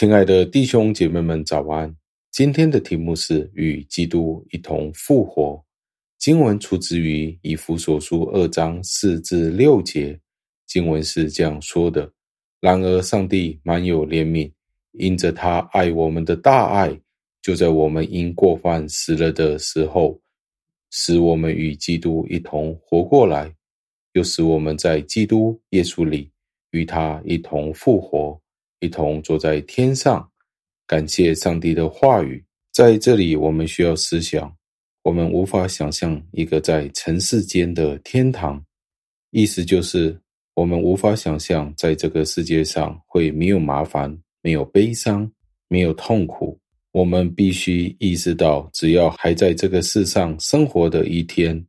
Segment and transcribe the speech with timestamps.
[0.00, 1.94] 亲爱的弟兄姐妹们，早安！
[2.30, 5.62] 今天的题目是与基督一同复活。
[6.18, 10.18] 经文出自于以弗所书二章四至六节，
[10.66, 12.10] 经文是这样说的：
[12.62, 14.50] 然而上帝满有怜悯，
[14.92, 16.98] 因着他爱我们的大爱，
[17.42, 20.18] 就在我们因过犯死了的时候，
[20.88, 23.54] 使我们与基督一同活过来，
[24.14, 26.30] 又使我们在基督耶稣里
[26.70, 28.40] 与他一同复活，
[28.80, 30.28] 一同坐在天上。
[30.86, 34.52] 感谢上帝的话语，在这里我们需要思想。
[35.02, 38.62] 我们无法想象一个在尘世间的天堂，
[39.30, 40.18] 意思就是
[40.54, 45.30] 我们无法想象在这个世界上会没有麻烦、没有悲伤、
[45.68, 46.58] 没有痛苦。
[46.92, 51.64] 我们必须意识到，只要还在这个世上生活的一天，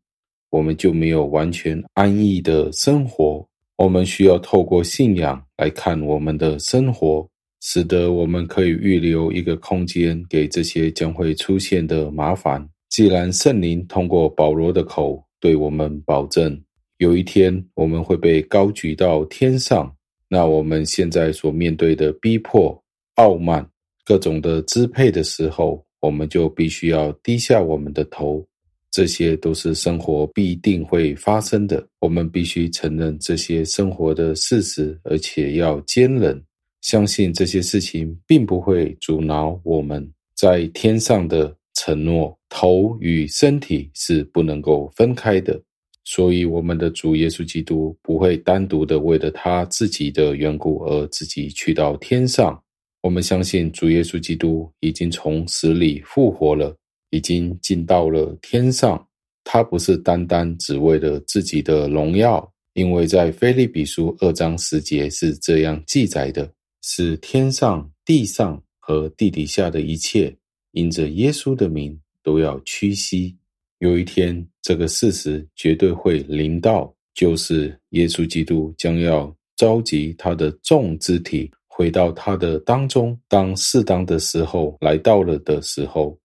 [0.49, 3.47] 我们就没有完全安逸的生活。
[3.81, 7.27] 我们需要透过信仰来看我们的生活，
[7.61, 12.63] 使得我们可以预留一个空间给这些将会出现的麻烦。
[12.89, 16.55] 既然圣灵通过保罗的口对我们保证，
[16.99, 19.91] 有一天我们会被高举到天上，
[20.29, 22.79] 那我们现在所面对的逼迫、
[23.15, 23.67] 傲慢、
[24.05, 28.45] 各种的支配的时候，我们就必须要低下我们的头。
[28.91, 36.39] 这些都是生活必定会发生的，我们必须承认这些生活的事实，而且要坚忍，
[36.81, 41.55] 相信这些事情并不会阻挠我们在天上的。
[41.73, 45.59] 承诺头与身体是不能够分开的，
[46.03, 52.61] 所以我们的主耶稣基督不会单独的为了他自己的缘故而自己去到天上。
[53.01, 56.75] 我们相信主耶稣基督已经从死里复活了，
[57.11, 59.07] 已经进到了天上。
[59.43, 66.51] 他不是单单只为了自己的荣耀，因为在腓立比书二章十节是这样记载的：
[66.83, 70.35] 是天上、地上和地底下的一切。
[70.73, 73.35] 因着耶稣的名，都要屈膝。
[73.79, 83.19] 有一天，这个事实绝对会临到，就是耶稣基督将要召集他的众肢体回到他的当中。
[83.27, 86.17] 当适当的时候来到了的时候，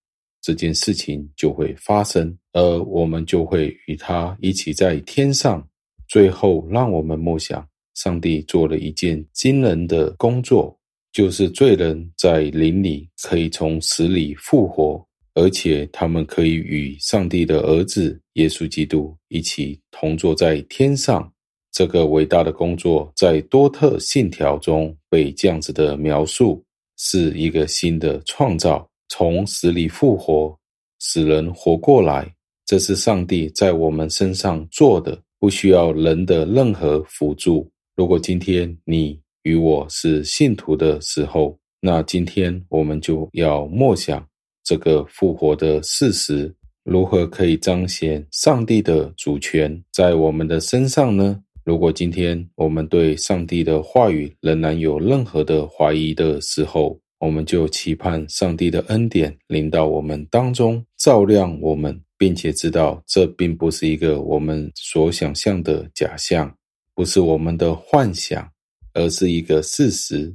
[0.46, 5.60] 这件事情就会发生，而我们就会与他一起在天上。
[6.06, 10.72] 最后，让我们默想，上帝做了一件惊人的工作。
[11.12, 21.28] 就是罪人在灵里可以从死里复活，而且他们可以与上帝的儿子耶稣基督一起同坐在天上。
[21.72, 26.64] 这个伟大的工作在多特信条中被这样子的描述，
[26.98, 30.56] 是一个新的创造，从死里复活，
[31.00, 32.32] 使人活过来。
[32.64, 37.70] 这是上帝在我们身上做的，不需要人的任何辅助。
[37.94, 44.26] 如果今天你，与我是信徒的时候，那今天我们就要默想
[44.64, 46.52] 这个复活的事实，
[46.82, 51.40] 如何可以彰显上帝的主权在我们的身上呢？
[51.62, 66.56] 如果今天我们对上帝的话语仍然有任何的怀疑的时候，我们就期盼上帝的恩典临到我们当中，照亮我们，并且知道这并不是一个我们所想象的假象，
[66.94, 68.50] 不是我们的幻想。
[68.98, 70.34] 而是一个事实，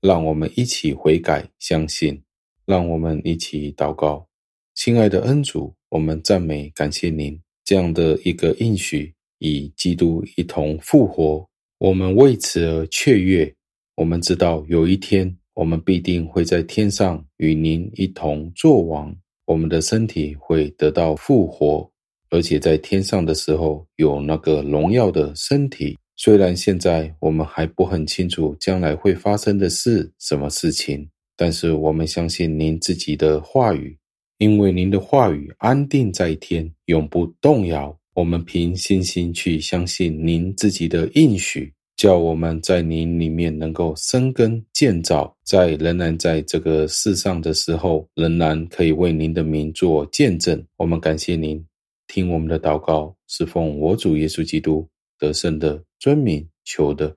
[0.00, 2.20] 让我们一起悔改、相信，
[2.66, 4.26] 让我们一起祷告。
[4.74, 11.48] 亲爱的恩主，我们赞美感谢您这样的一个应许，与基督一同复活，
[11.78, 13.54] 我们为此而雀跃。
[13.94, 19.14] 我们知道有一天，我们必定会在天上与您一同作王，
[19.46, 21.90] 我们的身体会得到复活，
[22.30, 25.98] 而且在天上的时候有那个荣耀的身体。
[26.16, 33.96] 虽然现在我们还不很清楚将来会发生的是什么事情，但是我们相信您自己的话语，
[34.38, 37.98] 因为您的话语安定在天，永不动摇。
[38.14, 50.64] 我们凭信心去相信您自己的应许，叫我们在您里面能够生根建造，在仍然在这个世上的时候，仍然可以为您的名做见证。
[50.78, 51.62] 我们感谢您，
[52.06, 54.88] 听我们的祷告，是奉我主耶稣基督
[55.18, 57.14] 得胜的尊名求的，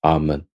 [0.00, 0.53] 阿门。